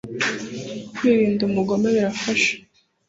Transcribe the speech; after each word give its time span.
Kwirinda 0.95 1.41
umugome 1.49 1.87
birafasha 1.95 2.51